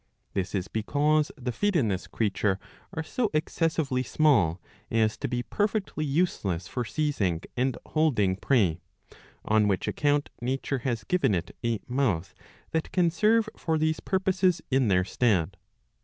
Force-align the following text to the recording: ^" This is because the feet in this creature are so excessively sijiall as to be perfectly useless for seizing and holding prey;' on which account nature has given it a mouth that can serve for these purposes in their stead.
^" 0.01 0.03
This 0.33 0.55
is 0.55 0.67
because 0.67 1.31
the 1.37 1.51
feet 1.51 1.75
in 1.75 1.87
this 1.89 2.07
creature 2.07 2.57
are 2.91 3.03
so 3.03 3.29
excessively 3.35 4.01
sijiall 4.01 4.57
as 4.89 5.15
to 5.17 5.27
be 5.27 5.43
perfectly 5.43 6.03
useless 6.03 6.67
for 6.67 6.83
seizing 6.83 7.43
and 7.55 7.77
holding 7.85 8.35
prey;' 8.35 8.79
on 9.45 9.67
which 9.67 9.87
account 9.87 10.31
nature 10.41 10.79
has 10.79 11.03
given 11.03 11.35
it 11.35 11.55
a 11.63 11.81
mouth 11.87 12.33
that 12.71 12.91
can 12.91 13.11
serve 13.11 13.47
for 13.55 13.77
these 13.77 13.99
purposes 13.99 14.59
in 14.71 14.87
their 14.87 15.03
stead. 15.05 15.55